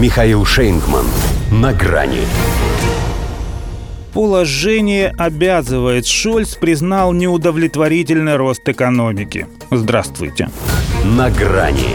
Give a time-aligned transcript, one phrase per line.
[0.00, 1.04] Михаил Шейнгман.
[1.52, 2.22] На грани.
[4.14, 6.06] Положение обязывает.
[6.06, 9.46] Шольц признал неудовлетворительный рост экономики.
[9.70, 10.48] Здравствуйте.
[11.04, 11.90] На грани.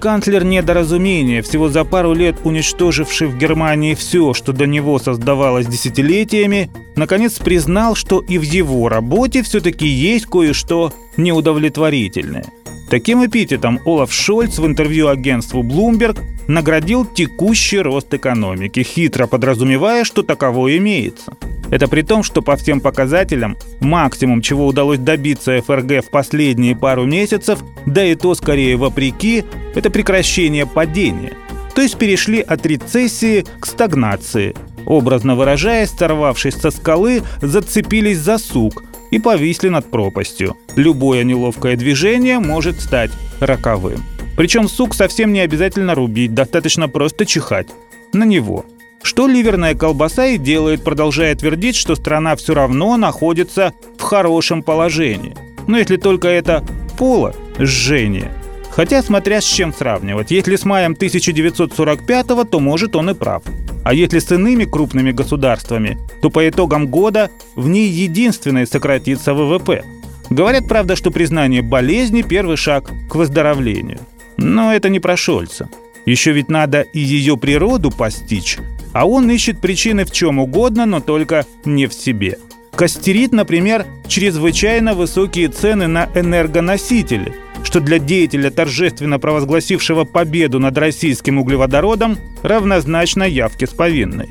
[0.00, 6.70] Канцлер недоразумения, всего за пару лет уничтоживший в Германии все, что до него создавалось десятилетиями,
[6.96, 12.46] наконец признал, что и в его работе все-таки есть кое-что неудовлетворительное–
[12.92, 20.22] Таким эпитетом Олаф Шольц в интервью агентству Bloomberg наградил текущий рост экономики, хитро подразумевая, что
[20.22, 21.32] таково имеется.
[21.70, 27.06] Это при том, что по всем показателям максимум, чего удалось добиться ФРГ в последние пару
[27.06, 31.32] месяцев, да и то скорее вопреки, это прекращение падения.
[31.74, 34.54] То есть перешли от рецессии к стагнации.
[34.86, 40.56] Образно выражаясь, сорвавшись со скалы, зацепились за сук– и повисли над пропастью.
[40.74, 44.02] Любое неловкое движение может стать роковым.
[44.36, 47.68] Причем сук совсем не обязательно рубить, достаточно просто чихать.
[48.14, 48.64] На него.
[49.02, 55.36] Что ливерная колбаса и делает, продолжая твердить, что страна все равно находится в хорошем положении.
[55.66, 56.64] Но если только это
[56.96, 58.32] поло жжение.
[58.70, 60.30] Хотя смотря с чем сравнивать.
[60.30, 63.42] Если с маем 1945 то может он и прав.
[63.84, 69.84] А если с иными крупными государствами, то по итогам года в ней единственной сократится ВВП.
[70.30, 73.98] Говорят, правда, что признание болезни– первый шаг к выздоровлению.
[74.36, 75.68] Но это не про Шольца.
[76.06, 78.58] Еще ведь надо и ее природу постичь,
[78.92, 82.38] а он ищет причины в чем угодно, но только не в себе.
[82.74, 91.38] Костерит, например, чрезвычайно высокие цены на энергоносители– что для деятеля, торжественно провозгласившего победу над российским
[91.38, 94.30] углеводородом, равнозначно явке с повинной.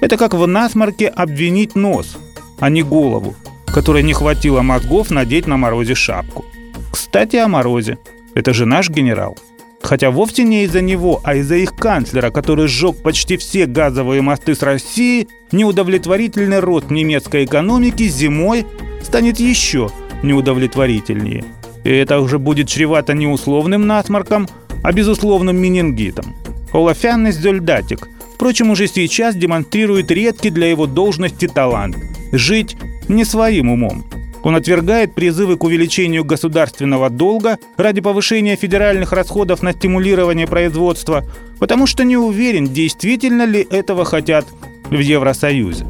[0.00, 2.16] Это как в насморке обвинить нос,
[2.58, 3.34] а не голову,
[3.66, 6.44] которой не хватило мозгов надеть на морозе шапку.
[6.90, 7.98] Кстати, о морозе.
[8.34, 9.36] Это же наш генерал.
[9.82, 14.54] Хотя вовсе не из-за него, а из-за их канцлера, который сжег почти все газовые мосты
[14.54, 18.66] с Россией, неудовлетворительный рост немецкой экономики зимой
[19.02, 19.90] станет еще
[20.22, 21.44] неудовлетворительнее–
[21.84, 24.48] и это уже будет чревато не условным насморком,
[24.82, 26.34] а безусловным менингитом.
[26.72, 31.96] Олафянный зольдатик, впрочем, уже сейчас демонстрирует редкий для его должности талант–
[32.32, 32.76] жить
[33.08, 34.04] не своим умом.
[34.42, 41.24] Он отвергает призывы к увеличению государственного долга ради повышения федеральных расходов на стимулирование производства,
[41.58, 44.46] потому что не уверен, действительно ли этого хотят
[44.88, 45.86] в Евросоюзе.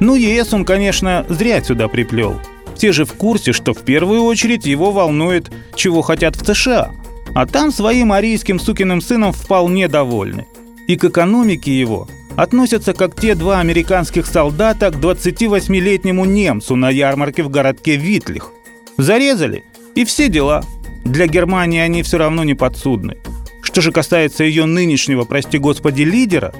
[0.00, 2.40] Ну, ЕС он, конечно, зря сюда приплел–
[2.74, 6.92] все же в курсе, что в первую очередь его волнует, чего хотят в США.
[7.34, 10.46] А там своим арийским сукиным сыном вполне довольны.
[10.86, 17.42] И к экономике его относятся как те два американских солдата к 28-летнему немцу на ярмарке
[17.42, 18.50] в городке Витлих.
[18.96, 19.64] Зарезали,
[19.94, 20.64] и все дела.
[21.04, 23.18] Для Германии они все равно не подсудны.
[23.62, 26.54] Что же касается ее нынешнего, прости господи, лидера,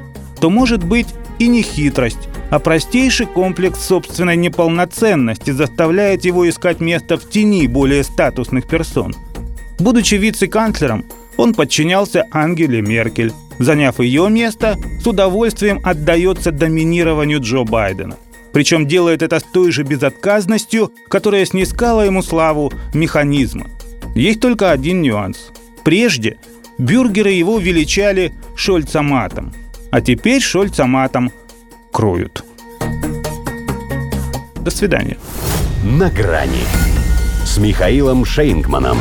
[0.44, 1.06] то может быть
[1.38, 8.04] и не хитрость, а простейший комплекс собственной неполноценности заставляет его искать место в тени более
[8.04, 9.14] статусных персон.
[9.78, 11.06] Будучи вице-канцлером,
[11.38, 13.32] он подчинялся Ангеле Меркель.
[13.58, 18.16] Заняв ее место, с удовольствием отдается доминированию Джо Байдена.
[18.52, 23.68] Причем делает это с той же безотказностью, которая снискала ему славу механизма.
[24.14, 25.52] Есть только один нюанс.
[25.84, 26.36] Прежде
[26.76, 29.54] бюргеры его величали Шольцаматом,
[29.94, 31.30] а теперь Шольцаматом–
[31.92, 32.44] кроют.
[34.56, 35.18] До свидания.
[35.84, 36.64] На грани
[37.44, 38.98] с Михаилом Шейнгманом.